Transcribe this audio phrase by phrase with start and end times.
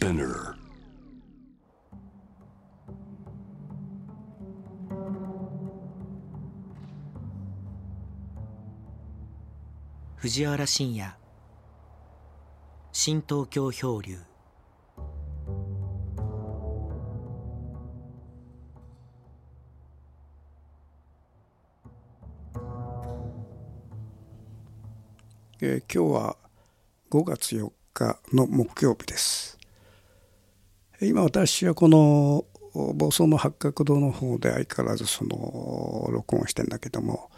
[0.00, 0.54] Spinner.
[10.16, 11.14] 藤原信也
[12.92, 14.16] 新東京漂流
[25.60, 26.36] えー今日は
[27.10, 29.59] 5月4日の木曜日です。
[31.02, 37.30] 今私はこの房総の八角堂の方で相変わらずその録音してんだけども、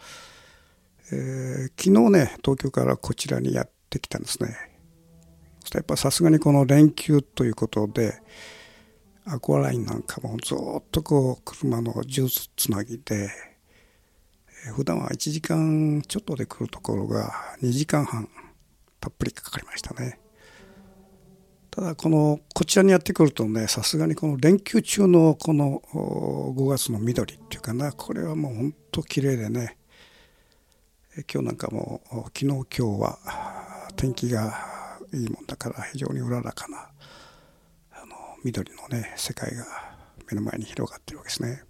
[1.11, 4.55] えー昨日ね東京からこちらにやってきたんですね。
[5.61, 8.21] そしてやっぱさすがにこの連休ということで
[9.25, 13.29] アクアラインなんかもずっとこう車の重つなぎで
[14.65, 18.27] えー普段は1時間ちょっとで来るところが2時間半
[18.99, 20.19] たっぷりかかりましたね
[21.73, 29.75] ただこのこちらにやってくるとねさすがにこの連休中のこの5月の緑っていうかなこれはもうほんと綺麗でね
[31.33, 33.17] 今日なんかも昨日今日は
[33.95, 36.89] 天気がいいもんだから非常にうららかな
[37.91, 39.65] あの緑のね世界が
[40.31, 41.63] 目の前に広がってるわけですね。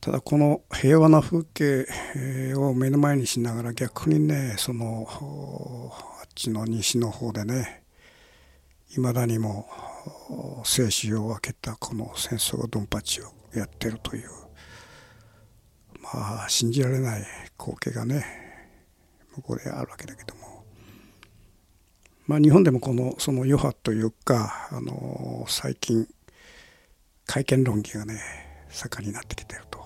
[0.00, 5.06] ただこの平和な風景を目の前にしながら逆にねその
[6.36, 7.82] ちの西の方でね
[8.96, 9.66] いまだにも
[10.64, 14.28] 生死を分けたこの戦争がドンパチをやってるという
[16.00, 17.24] まあ信じられない
[17.58, 18.24] 光景がね
[19.34, 20.64] 向こうであるわけだけども。
[22.26, 26.08] まあ日本でもこのその余波というかあの最近
[27.24, 28.20] 会見論議がね
[28.68, 29.78] 盛んになってきてると。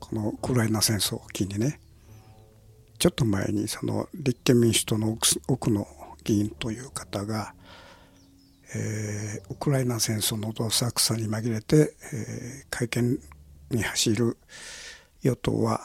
[0.00, 1.80] このウクライナ戦争を機にね
[2.98, 5.86] ちょっと前にその立憲民主党の奥奥の
[6.24, 7.54] 議員という方が、
[8.74, 13.18] えーウクライナ戦争のどさくさに紛れて、えー会見
[13.70, 14.36] に走る
[15.22, 15.80] 与党は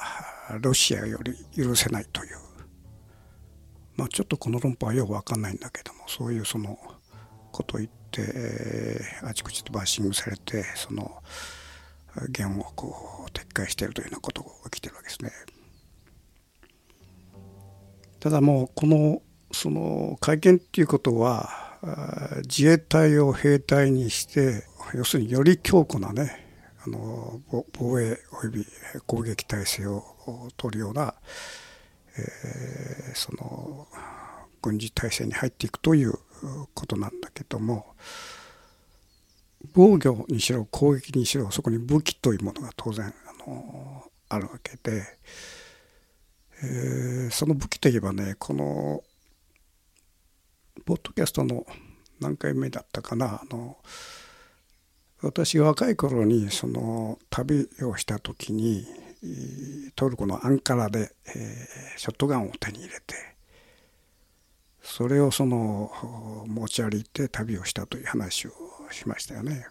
[0.61, 2.37] ロシアより許せないという
[3.95, 6.77] まあちょっとこの論破はよく分かんないんだけどもそういうその
[7.51, 11.21] ことを言って、えーあちこちでバッシングされてその
[12.29, 15.31] 言をこう撤回しているというようなことが起きてるわけですね。
[18.21, 19.21] ただもうこの
[19.51, 21.49] その会見っていうことは
[22.43, 26.47] 自衛隊を兵隊にして要するにより強固なね
[26.85, 28.65] あの防衛および
[29.07, 30.03] 攻撃体制を
[30.55, 31.13] 取るような、
[32.17, 33.87] えーその
[34.61, 36.13] 軍事体制に入っていくという
[36.73, 37.87] ことなんだけども
[39.73, 45.03] 防御にしろ攻撃にしろそこに武器というものが当然あのあるわけで、
[46.63, 49.03] えその武器といえばねこの
[50.85, 51.65] ポッドキャストの
[52.19, 53.77] 何回目だったかなあの
[55.21, 58.85] 私若い頃にその旅をした時に
[59.95, 63.15] トルコのアンカラで、えーショットガンを手に入れて
[64.81, 65.91] それをその
[66.47, 68.51] 持ち歩いて旅をしたという話を
[68.89, 69.67] しましたよね。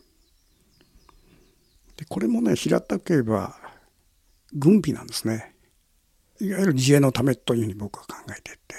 [1.97, 3.56] でこれもね平たく言えば
[4.53, 5.55] 軍備なんですね。
[6.41, 8.75] いわゆる自衛のためというふうに僕は考えていて、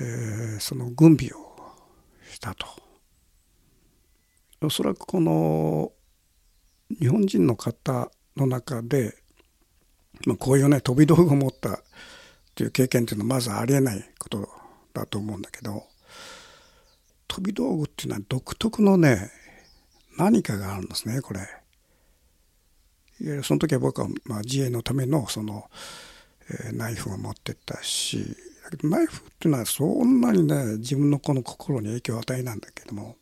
[0.00, 1.56] えーその軍備を
[2.30, 2.66] したと。
[4.62, 5.92] おそらくこの
[6.98, 9.14] 日本人の方の中で、
[10.26, 11.80] まあ、こういうね飛び道具を持った
[12.54, 14.48] という経験というのはまずありえないこと
[14.92, 15.84] だと思うんだけど
[17.26, 19.30] 飛び道具っていうのは独特のね
[20.18, 21.40] 何かがあるんですねこれ。
[23.20, 25.70] いわゆるその時は僕はまあ自衛のためのその、
[26.50, 33.16] えーナイフを持ってたしだけどナイフっていうのはそんなにね自分のこの心に影響を与えなんだけども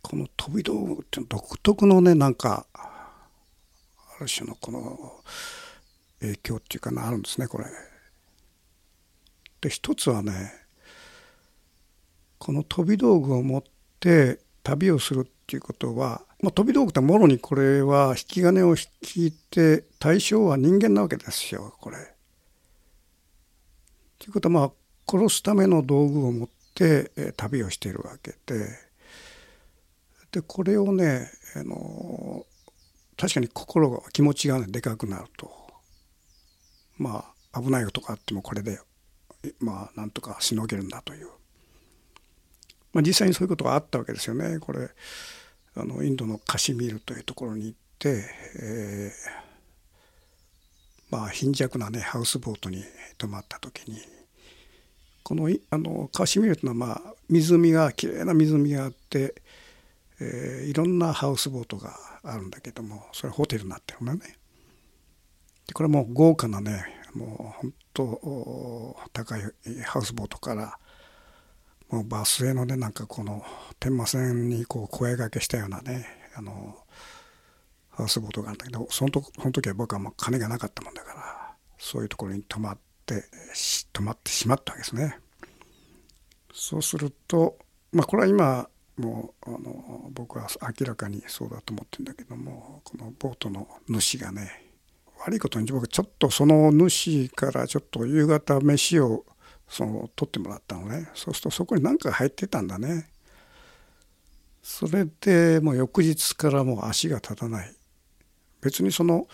[0.00, 5.22] この飛び道具っていうの独特のねなんかある種のこの
[6.20, 7.66] 影響っていうかなあるんですねこれ。
[9.60, 10.66] で一つはね
[12.38, 13.62] この飛び道具を持っ
[14.00, 21.96] て旅をするっていうことは、まあ、飛び道具ってもろにこれは引き金を引いて対象は人間なわけですよこれ。
[24.18, 24.72] ということはまあ
[25.08, 28.86] 殺すための道具を持って旅をしているわけで。
[30.32, 32.44] でこれをねあの
[33.16, 35.50] 確かに心が気持ちがねでかくなると。
[36.98, 38.78] まあ危ないことがあってもこれで
[39.58, 41.28] まあなんとかしのげるんだという、
[42.92, 44.58] まあ、実際にそういうことがあったわけですよね。
[44.58, 44.90] これ
[45.76, 48.24] あのインドのカシミールというところに行って、
[48.60, 49.46] えー
[51.10, 52.84] まあ貧弱なねハウスボートに
[53.18, 53.98] 泊まった時に
[55.22, 59.34] このあのカシミールというのは、まあ、湖がきれいな湖があって、
[60.20, 64.20] えー、いろんなハウスボートがあるんだけどもそれホテルになってるのね。
[65.66, 66.84] でこれも豪華なね
[67.14, 69.42] もう本当高い
[69.84, 70.78] ハウスボートから
[71.90, 73.44] もうバスへのねなんかこの
[73.78, 76.06] 天満線にこう声がけしたようなね
[76.36, 76.76] あの
[77.90, 83.24] ハウスボートがあるんだけどそのとその時は僕はもう金がなかったもんだからそういうところに泊まって
[83.92, 85.18] 泊まってしまったわけですね。
[86.52, 87.56] そうすると
[87.92, 90.48] まあこれは今もうあの僕は
[90.78, 94.72] 明らかにそうだと思ってるんだけどもこのボートの主がね
[95.20, 99.24] 悪いことに僕ちょっとその主からちょっと夕方飯を
[99.68, 101.08] その取ってもらったのね。
[101.14, 103.08] そうするとそこに何か入ってたんだね。
[104.62, 107.74] それでもう翌日からもう足が立たない。
[108.60, 109.26] 別にその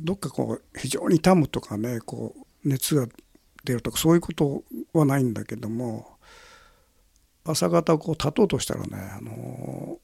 [0.00, 3.06] どっかこう非常に痛むとかねこう熱が
[3.64, 6.18] 出るとかそういうことはないんだけども
[7.44, 9.98] 朝方こう立とうとしたらねあの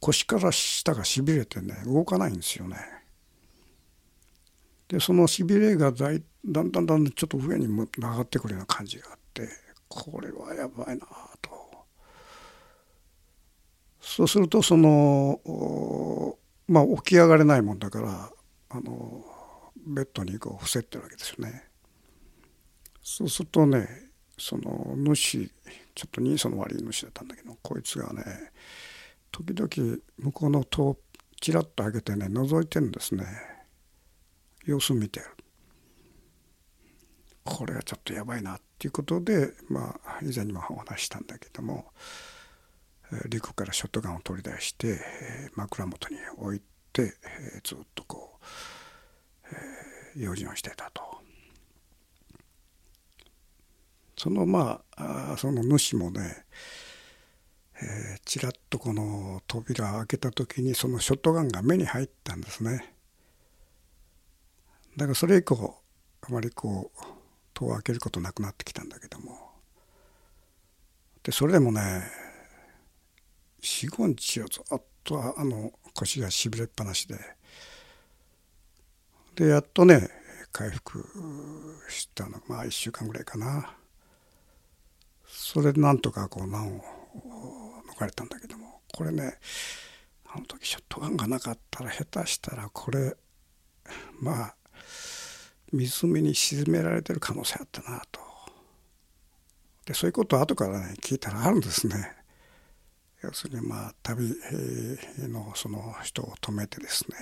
[0.00, 2.76] 腰から下がしびれてね動かないんですよね。
[4.88, 9.48] でそのしびれがだいだんだんだんだんちょっと上に上がってくるような感じがあって
[9.88, 11.06] これはやばいな
[11.42, 11.50] と。
[14.00, 18.30] そうするとそのまあ起き上がれないもんだから
[18.70, 19.24] あの
[19.86, 21.64] ベッドにこう伏せってるわけですよね。
[23.02, 23.86] そうするとね
[24.38, 25.46] その主
[25.94, 28.24] ちょっと人相の悪い主だったんだけどこいつがね
[29.30, 30.98] 時々向こうの戸を
[31.40, 33.26] ちらっと開けてね覗いてるんですね。
[34.68, 35.26] 様子を見てる
[37.42, 41.86] これはちょっとやばいなっていうことでまあ以前にもお話したんだけども
[43.28, 45.00] 陸からショットガンを取り出して
[45.54, 46.62] 枕元に置い
[46.92, 47.14] て
[47.64, 48.38] ずっとこ
[50.16, 51.02] う用心をしてたと。
[54.18, 56.44] そのまあその主もね
[57.80, 62.97] えー、ちらっとこの扉を開けた時にそのショットガンが目に入ったんですね。
[64.98, 65.76] だからそれ以降
[66.22, 67.00] あまりこう
[67.54, 69.52] 戸を開けることなくなってきたんだけども。
[71.22, 72.02] でそれでもね
[73.62, 77.16] 45日をずっとあの腰がしびれっぱなしで。
[79.36, 80.08] でやっとね
[80.50, 81.06] 回復
[81.88, 82.42] したの。
[82.48, 83.76] まあ1週間ぐらいかな。
[85.28, 86.82] それでなんとかこう難を
[87.96, 88.80] 逃れたんだけども。
[88.92, 89.38] これね
[90.26, 93.16] あの時ショットガンがなかったら下手したらこれ
[94.20, 94.57] まあ
[95.72, 98.20] 湖に沈められてる可能性あったなと。
[99.86, 102.14] でそういうことを後からね聞いたらあるんですね。
[103.22, 104.34] 要するにまあ旅
[105.18, 107.16] のその人を止めてですね。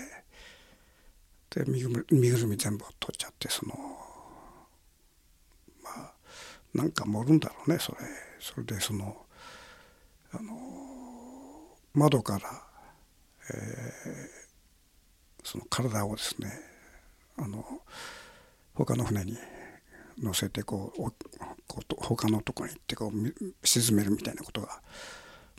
[1.50, 2.04] で身ぐ
[2.36, 3.74] るみ全部を取っちゃってその
[5.82, 6.12] まあ
[6.74, 7.98] なんか盛るんだろうねそれ。
[8.40, 9.16] それでその
[10.32, 10.52] あの
[11.94, 12.62] 窓から、
[13.50, 13.56] えー、
[15.42, 16.50] その体をですね
[17.38, 17.64] あの
[18.76, 19.36] 他の船に
[20.22, 21.00] 乗せてこう
[21.66, 24.80] こう他のとこに行ってこう沈めるみたいなことが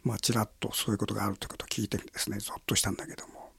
[0.03, 3.49] まあちらっとそういうことがあるということを聞いてですねゾッとしたんだけども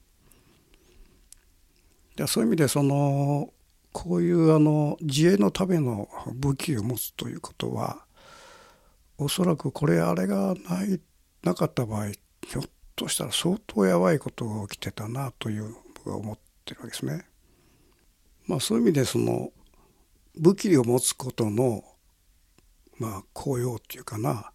[2.16, 3.52] でそういう意味でその
[3.93, 8.05] こういうあの自衛のための武器を持つということは
[9.19, 11.00] おそらくこれあれがない
[11.43, 12.62] なかった場合ひょっ
[12.94, 17.24] としたら相当やばいことが起きてたなという僕は思ってるわけですね。
[18.48, 19.52] まあ、そういう意味でその
[20.36, 21.84] 武器を持つことの
[22.98, 24.50] まあ効用っていうかな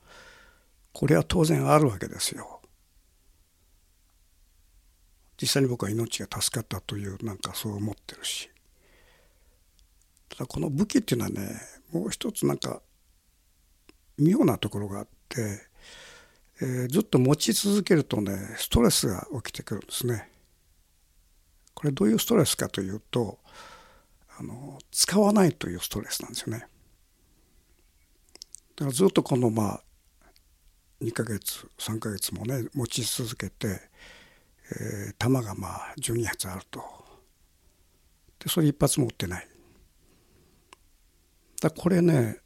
[0.91, 2.59] これは当然あるわけですよ。
[5.39, 8.49] 実際に僕は命が助かったというなんかそう思ってるし
[10.29, 11.59] ただこの武器っていうのはね
[11.91, 12.81] もう一つなんか
[14.17, 15.59] 妙なところがあって、
[16.61, 20.29] えー、ずっと持ち続けるとねストレスが起きてくるんですね。
[21.73, 23.39] これどういうストレスかというと
[24.43, 26.67] あの使わないというストレスなんですよね。
[28.75, 29.83] だからずっとこのまあ
[31.01, 33.79] 2ヶ月3ヶ月もね持ち続けて、
[34.71, 36.81] えー、弾がまあ12発あると
[38.39, 39.47] でそれ一発持ってない
[41.61, 42.37] だこれね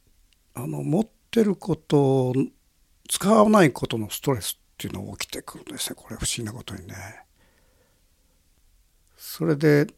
[0.54, 2.34] あの持ってること
[3.08, 6.94] 使わないことのストレスっていうのが起きてくるんですねこれ不思議なことにね。
[9.16, 9.88] それで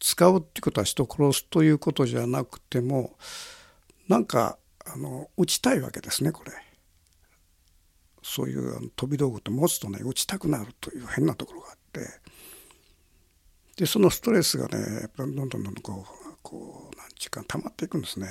[0.00, 3.16] 使うってことは人を殺すということじゃなくても
[4.08, 6.52] なんかあの打ちたいわけですねこれ。
[8.22, 12.06] そういう飛び道具って持つとね打ちたくなるという変なところがあって
[13.76, 18.28] でそのストレスがねやっぱどんどんどんどんこうこう何ちゅうか溜まっていくんですね。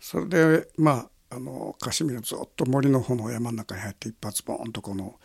[0.00, 5.20] それでまああのカシミヤずっと森の方の山の中に入って一発ボーンとこの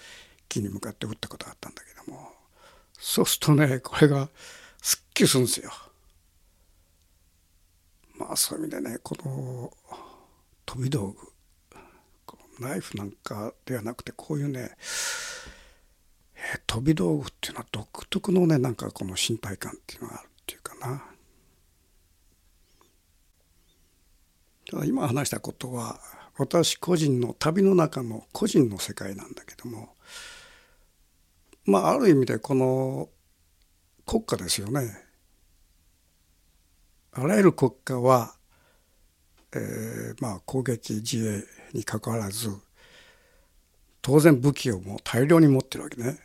[0.48, 2.35] 木に向かって撃ったことがあったんだけども
[3.00, 4.30] そうするとねこれが
[4.82, 5.72] すっきりするんですよ。
[8.18, 9.72] まあそういう意味でねこの
[10.66, 11.36] 飛び道具
[12.60, 14.72] ナイフなんかではなくてこういうね
[16.68, 21.04] 飛び道具っていうのは独特のねなんかこの身体感っていうのがあるっていうかな。
[24.70, 26.00] ただ今話したことは
[26.38, 29.96] 私個人の旅の中の個人の世界なんだけども
[31.66, 33.10] まあある意味でこの
[34.06, 35.06] 国家ですよね。
[37.12, 38.36] あらゆる国家は、
[39.54, 41.28] えー、まあ攻撃自
[41.74, 42.50] 衛にかかわらず
[44.02, 46.20] 当然武器をもう大量に持ってるわけね。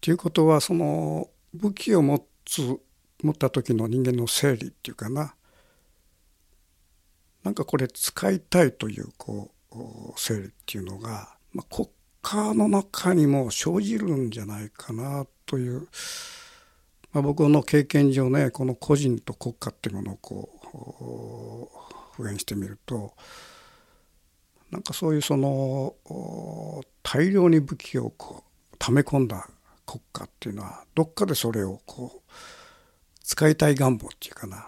[0.00, 2.62] ということはその武器を持つ
[3.22, 5.36] 持った時の人間の整理っていうかな
[7.44, 11.88] なんかこれ使いたいというこう整理っていうのが、まあ、国
[12.22, 15.88] 家の中にも生じるんじゃないかなという、
[17.12, 23.12] まあ、僕の経験上ねこの個人と国家っていうものをこう復元してみると
[24.70, 25.94] なんかそういうその
[27.02, 29.48] 大量に武器をこう溜め込んだ
[29.84, 32.30] 国家っていうのはどっかでそれをこう
[33.22, 34.66] 使いたい願望っていうかな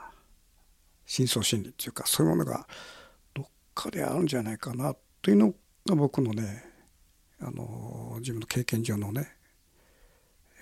[1.07, 2.67] 深層心理っていうかそういうものが
[3.33, 5.55] どっかであるんじゃないかなというの
[5.87, 6.74] が僕のね
[7.45, 9.29] あの自分の経験上のね、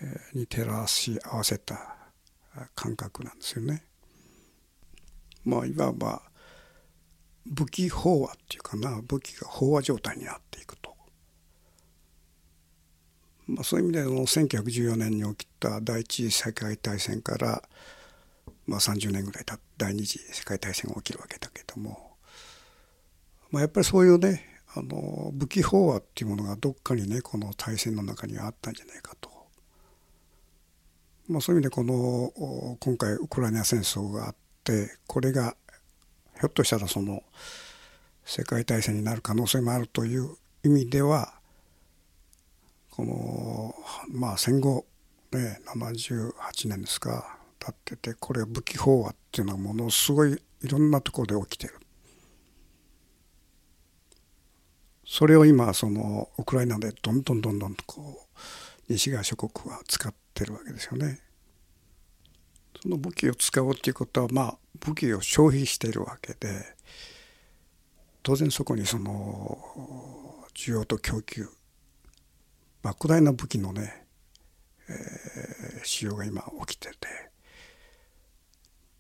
[0.02, 1.96] えー、に照らし合わせた
[2.74, 3.84] 感覚なんですよね。
[5.44, 6.22] まあいわば
[7.46, 10.92] 武器飽和っていうかな武器が飽和状態になっていくと。
[13.46, 17.62] まあ、そういう意味での1914年に起きた第一次世界大戦から、
[18.66, 22.12] まあ、30年ぐらい経って第二次世界大戦が起きるわけだけども、
[23.50, 29.30] まあ、やっぱりそういうねあの武器飽和っていうものがどっかにねこの大戦の中にあったんじゃないかと。
[31.28, 35.56] まあ、そういう意味でこの今回ウクライナ戦争があってこれが
[36.40, 37.22] ひょっとしたらその
[38.24, 41.34] 世界大戦になる可能性もあるという意味では
[42.90, 43.74] この
[44.08, 44.84] まあ戦後
[45.32, 51.81] ね78年ですか経っててこれ武器飽和っていうのはものすごいいろんなところで起きてる。
[55.12, 58.38] それを今そのウクライナでどんどんどんどんとこう
[58.88, 61.20] 西側諸国は使ってるわけですよね。
[62.80, 66.64] その武器を使おうっていうことはまあ武器を消費しているわけで
[68.22, 69.58] 当然そこにその
[70.54, 71.46] 需要と供給
[72.82, 74.06] 莫大な武器のね、
[74.88, 76.96] えー、使用が今起きてて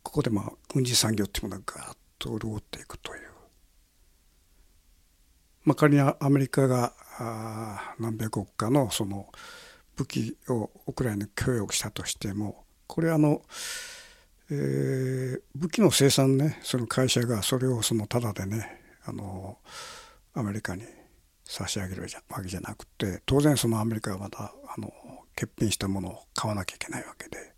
[0.02, 3.31] ここでまあ軍事産業っていうものがガーッと潤っていくという。
[5.64, 6.92] まあ、仮にアメリカが
[7.98, 9.28] 何百億かのその
[9.96, 13.42] 武器をウクライナに供与したとしてもこれあの、
[14.50, 19.58] えー、武器の生産ねその会社がそれをそのタダでねあの
[20.34, 20.82] アメリカに
[21.44, 24.92] 差し上げるわけじゃなくて当然そのアメリカはまたあの
[25.36, 27.52] 欠品したものを買わなきゃいけないわけで。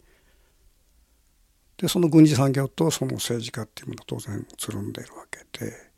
[1.76, 5.93] でその軍事産業とその政治家っていうものは当然つるんでいるわけで。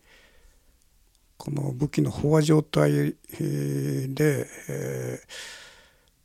[1.37, 5.28] この武器の飽和状態で、えー、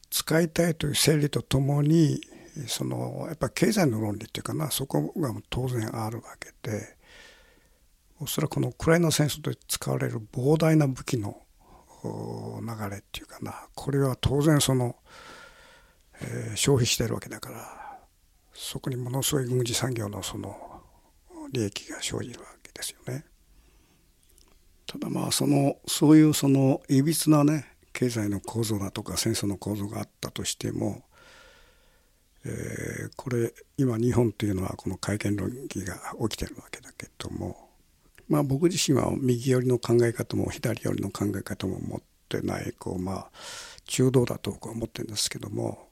[0.10, 2.22] 使いたいという整理とともに
[2.68, 6.98] そのやっぱ経済の論理っていうかなそこが当然あるわけで
[8.20, 11.42] おそらくこのウクライナ戦争で使われる膨大な武器の
[12.04, 14.96] 流れっていうかなこれは当然その、
[16.22, 17.82] えー、消費してるわけだから
[18.54, 20.56] そこにものすごい軍事産業のその
[21.52, 23.26] 利益が生じるわけですよね。
[24.92, 31.04] ただまあそのそういうそのいびつなね経済の構造だとか戦争の構造があったとしても、
[32.44, 35.96] えー、これ今日本というのはこの改憲論議が
[36.28, 37.70] 起きてるわけだけども
[38.28, 43.32] まあ、僕自身は右寄りの考え方も左寄りの考え方も持ってないこう、まあ、
[43.84, 45.90] 中道だと僕は思ってるんですけども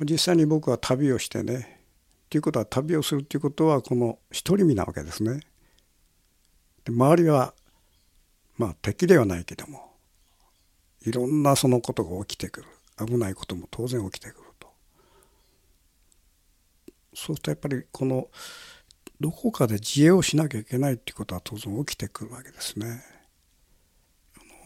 [0.00, 1.82] 実際に僕は旅をしてね
[2.30, 5.40] ということは旅をするっていうことはこの独り身なわけですね。
[6.88, 7.52] で周りは
[8.56, 9.92] まあ敵ではないけども
[11.04, 12.66] いろんなそのことが起きてくる
[13.06, 14.68] 危ないことも当然起きてくると。
[17.14, 18.28] そうするとやっぱりこの
[19.20, 23.02] どこかで自衛をしなきゃいけないっていうことは当然起きてくるわけですね。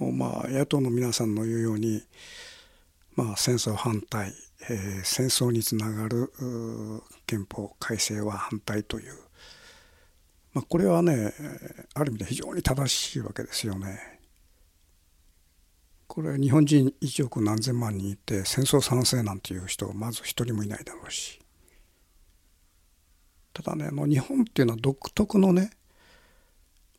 [0.01, 2.03] あのまあ、野党の皆さんの言うように、
[3.17, 4.33] まあ、戦争反対、
[4.71, 6.33] えー、戦争につながる
[7.27, 9.15] 憲法改正は反対という
[10.55, 11.33] まあ、これはね
[11.95, 14.21] ある意味で非常に正しいわけですよね。
[16.07, 21.41] これ日本人1億何千万人いて戦争賛成なんていう人はまず一人もいないだろうし
[23.55, 25.71] ただねあの日本っていうのは独特のね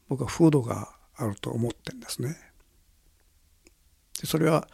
[0.10, 2.36] 僕は風土があると思ってるんですね。
[4.20, 4.68] でそれは、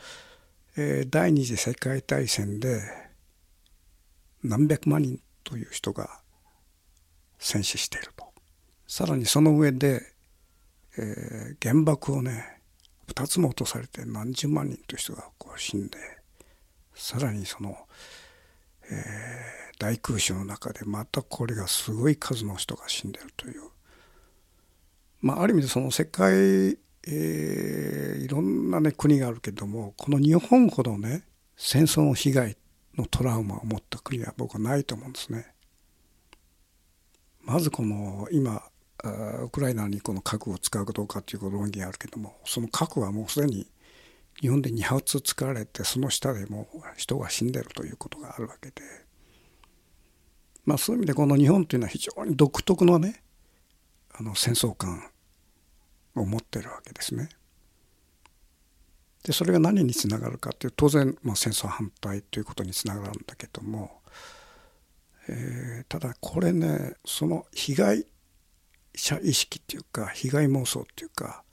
[0.77, 2.81] えー、第二次世界大戦で
[4.41, 6.21] 何百万人という人が
[7.39, 8.28] 戦死していると
[8.89, 10.01] さらにその上で、
[10.97, 12.59] えー、原爆をね
[13.07, 15.97] 2つも落とされて何十万人という人がこう死んで
[16.95, 17.77] さらにその、
[18.89, 23.61] えー、大空襲の中でまたこれがすごい数の人が死んでるという
[25.21, 31.21] まあある意味でその世界、えー、いろんなね国があるけどもこの日本ほどね
[31.55, 32.57] 戦争の被害
[32.97, 35.53] のトラウマを持った国は僕はないと思うんですね。
[37.41, 38.63] まずこの今
[39.03, 43.67] ウクライナにこの核を使うかどうかという論議があるけどもその核はもうすでに
[44.41, 48.81] 日本で2発使われてその下でも人が死んでるということがあるわけで
[50.65, 53.23] まあそういう意味でこの日本というのは非常に独特のね
[54.13, 55.09] あの戦争観
[56.15, 57.29] を持ってるわけですね。
[59.23, 64.01] でそれが何につながるかという当然、まあ、戦争反対ということにつながるんだけども、
[65.27, 68.05] えー、ただこれねその被害
[68.95, 71.43] 者意識っていうか被害妄想っていうか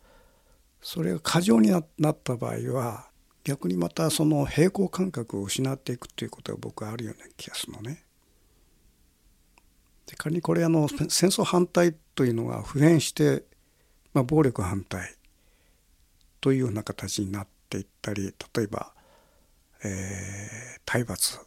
[0.80, 1.80] それが過剰にな
[2.12, 3.08] った場合は
[3.44, 8.02] 逆にまたその平行感覚を失っていくということが僕はあるような気がするのね。
[10.06, 13.44] で仮にこれあの戦争反対というのが普遍して、
[14.14, 15.14] まあ、暴力反対
[16.40, 18.92] というような形になっていったり例えば、
[19.84, 21.38] えー、体罰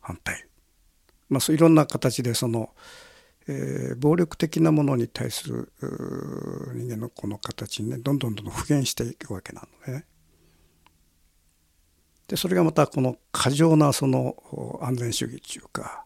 [0.00, 0.44] 反対、
[1.28, 2.70] まあ、そういろんな形でその、
[3.48, 5.72] えー、暴力的なものに対する
[6.74, 10.04] 人間のこの形にねどんどんどんどん普遍していくわけなのね。
[12.28, 16.04] でそれがまたこの過剰なその安全主義っていうか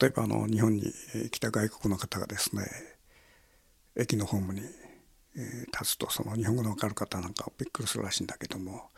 [0.00, 0.92] 例えばあの日本に
[1.30, 2.64] 来た外国の方がですね
[3.96, 4.62] 駅のホームに
[5.72, 8.88] 立つとその日本語の分かる方なんかびっくりするらしいんだけども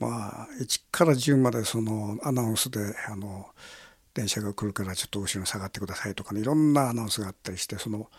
[0.00, 3.46] まあ1から10までそのアナウンスであの
[4.14, 8.10] 電車が来るからちょっと後ろに下がってくださいとかねいろんなアナウンスがあったりしてその、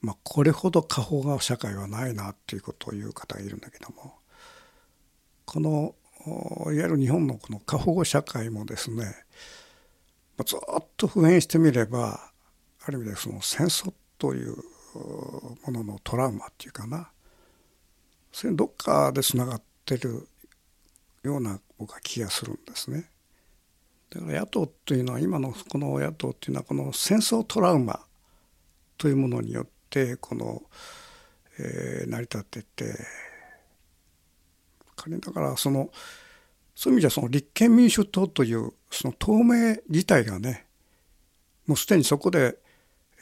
[0.00, 4.14] まあ、これほど過保護社会はないなっていうことを言う方がいるんだけども
[5.44, 5.94] この
[6.26, 9.14] いわゆる日本のこの過保護社会もですね
[10.44, 12.30] ずっと普遍してみれば
[12.84, 14.56] ある意味でその戦争という
[15.66, 17.10] もののトラウマっていうかな
[18.32, 20.28] それどっかでつながってる
[21.22, 23.10] ような僕は気がするんですね。
[24.10, 28.00] だから野党というのは今のこの野党というのはこの戦争トラウマ
[28.98, 30.62] というものによってこの、
[31.58, 32.94] えー、成り立ってて
[34.94, 35.90] 仮にだからその
[36.74, 40.66] そういう意味じゃその立憲民主党というその透明自体がね
[41.66, 42.58] もうすでにそこで、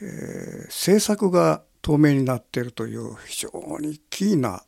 [0.01, 4.63] えー、政策が透明になっているという非常にキーな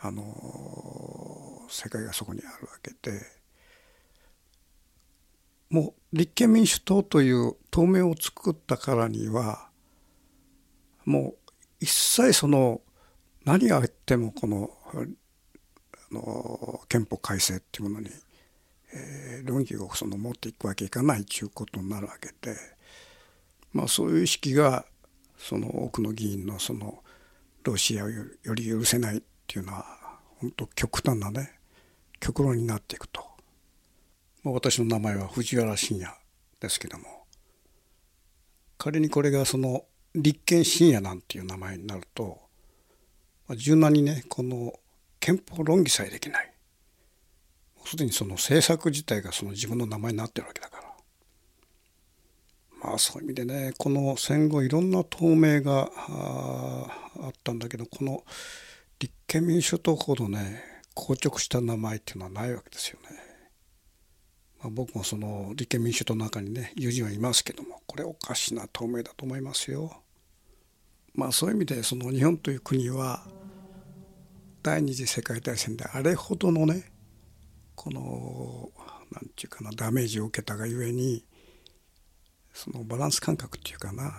[0.00, 3.41] あの世界がそこにあるわけで。
[5.72, 9.70] もう立憲民主党という党名を作ったからには
[11.06, 11.34] もう
[11.80, 12.82] 一切その
[13.46, 18.10] 何があってもこのあの憲法改正っていうものに、
[18.92, 22.54] えー、論議をその持っていくわけいかないということになるわけで、
[23.72, 24.84] まあ、そういう意識が
[25.38, 27.02] その多くの議員のその
[27.64, 29.86] ロシアをより許せないっていうのは
[30.38, 31.58] 本当極端なね
[32.20, 33.31] 極論になっていくと。
[34.44, 36.12] 私の名前は藤原信也
[36.60, 37.04] ですけども
[38.76, 42.40] 仮にこれがその立憲信也なんていう名前になると
[43.46, 44.72] まあ柔軟にねこの
[45.20, 46.52] 憲法論議さえできない
[47.84, 50.82] すでにその政策自体がその自分の名前になってるわけだから
[52.84, 58.24] まあそういう意味でねこの戦後いろんな透明があったんだけどこの
[58.98, 60.64] 立憲民主党ほどね
[60.96, 63.31] 硬直した名前っていうのはないわけですよね。
[64.62, 70.02] まあ、僕もその立憲民主党の中にね友人はいますけどもこれおかしな透明だと思いますよ。
[71.14, 73.26] まあそういう意味でその日本という国は
[74.62, 76.92] 第二次世界大戦であれほどのね
[77.74, 78.70] この
[79.10, 81.24] 何て言うかなダメージを受けたがゆえに
[82.52, 84.12] そのバランス感覚っていうかな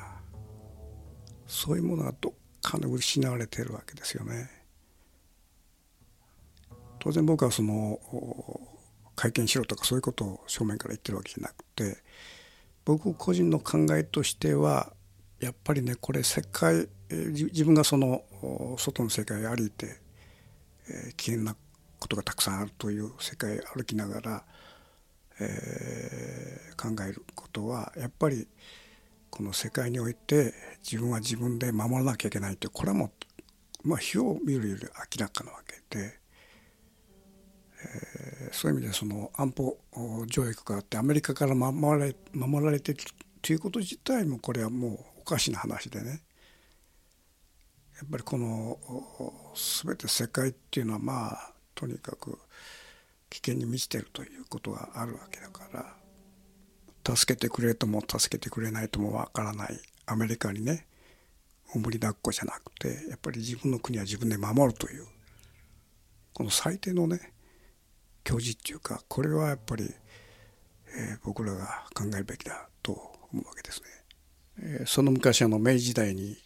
[1.47, 4.49] そういうものがどっかで失われてるわけですよね。
[6.99, 7.99] 当然僕はその
[9.15, 11.97] 会見しろとかそういうことを正面から言ってるわけじゃなくて
[12.85, 14.93] 僕個人の考えとしては
[15.39, 18.23] やっぱりねこれ世界自分がその
[18.77, 19.97] 外の世界を歩いて、
[21.15, 21.55] 危険な
[21.99, 24.43] ことがたくさんあるという世界を歩きながら、
[25.39, 28.47] えー、考えることはやっぱり
[29.29, 33.11] この世界において自分は自分で守らなきゃいけないというこれはも
[33.83, 36.19] う、まあ、火を見るより明らかなわけで、
[38.53, 39.77] そういう意味でその安保
[40.27, 42.99] 条約があってアメリカから守られ守られてる
[43.41, 46.21] ということ自体もこれはもうおかしな話でね。
[47.95, 48.77] やっぱりこの
[49.83, 52.37] 全て世界っていうのはまあとにかく
[53.29, 55.67] 危険に満ちてるということがあるわけだか
[57.05, 60.85] ら助けてくれとも助けてくれないともわからないアメリカにね
[61.73, 65.05] おもり抱っこじゃなくてやっぱり自分の国は自分で守るという
[66.33, 67.31] この最低のね
[68.23, 69.93] 教示っていうかこれはやっぱり、
[70.95, 72.91] えー、僕らが考えるべきだと
[73.31, 73.87] 思うわけですね。
[74.59, 76.37] えー、その昔あの明治時代に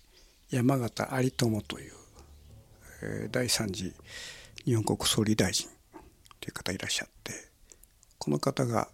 [0.49, 1.93] 山形有朋という、
[3.03, 3.93] えー、第三次
[4.65, 5.69] 日本国総理大臣
[6.39, 7.33] という方いらっしゃって
[8.17, 8.89] この方が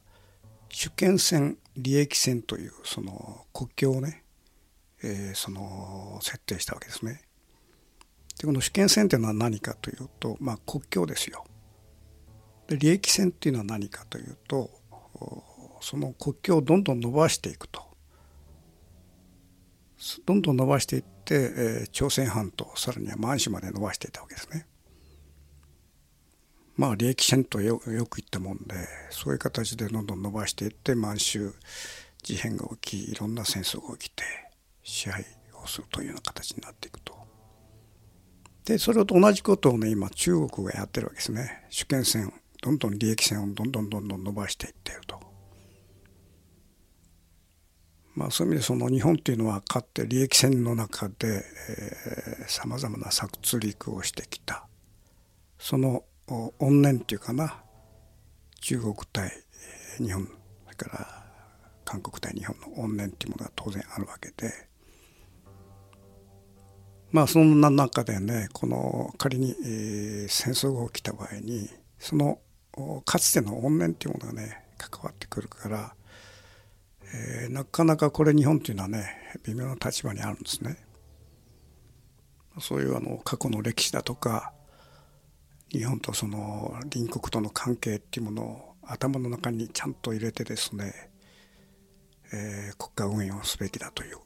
[0.70, 4.24] 主権線利益線というその国境をね、
[5.04, 7.22] えー、その設定したわけですね。
[8.40, 11.46] でこの主権線というのは何かというと、まあ、国境ですよ。
[12.68, 14.70] で利益線っていうのは何かというと
[15.82, 17.82] その国境をどんどん伸ばしていくと
[20.26, 24.68] どんどん伸ばしていって、えー、朝鮮半島さらには満州まで伸ばしていたわけですね。
[26.76, 28.76] まあ利益線とよく言ったもんで
[29.12, 31.54] そういう形でどんどん伸ばしていって満州
[32.24, 34.24] 事変が起きいろんな戦争が起きて
[34.82, 35.24] 支配
[35.64, 37.14] をするというような形になっていくと。
[38.66, 41.66] でそれと同じことをね今中国がやってるわけですね。
[41.70, 45.20] 主権線どんどん利益線をどんどんどんどん伸ばしていっていると。
[48.16, 51.44] まあ、そういう意味でその日本っていうのはかって利益線の中で
[52.48, 54.66] さまざまな殺戮をしてきた。
[55.60, 57.62] その怨念っていうかな。
[58.62, 59.30] 中国対
[59.98, 60.26] 日本。
[60.26, 61.26] それから
[61.84, 64.54] 韓国対日本の怨念っていうものが当然あるわけで。
[67.12, 69.54] まあそんな中でねこの仮に、
[70.30, 72.40] 戦争が起きた場合にその
[73.06, 75.94] かつての怨念っていうものがね関わってくるから、
[77.14, 80.78] えー、なかなかこれ日本っていうのはね微妙な立場にあるんですね。
[82.60, 84.54] そういうあの過去の歴史だとか
[85.72, 91.10] 日本とその隣国との関係っていうものを頭の中にちゃんと入れてですね、
[92.32, 94.18] えー、国家運営をすべきだという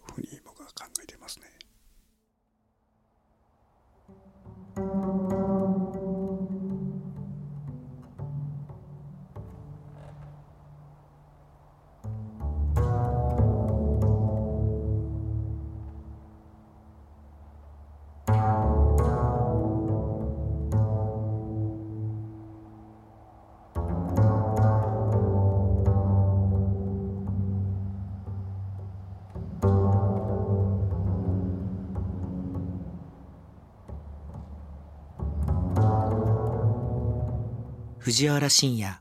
[38.18, 38.98] 藤原信也。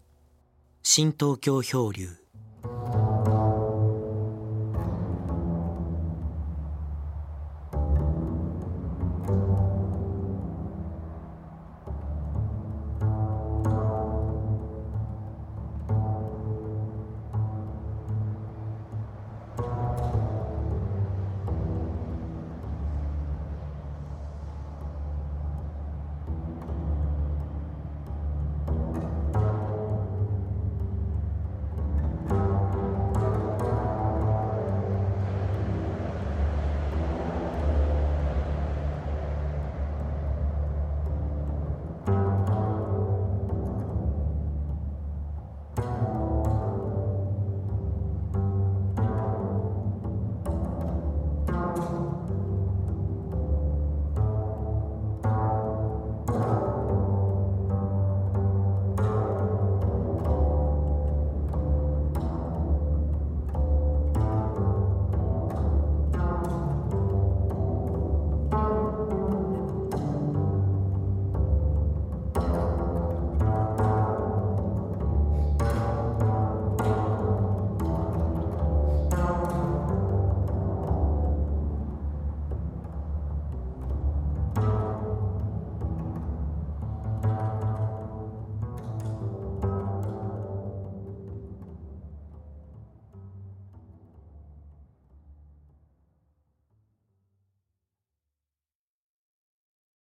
[0.83, 2.26] 新東京漂流。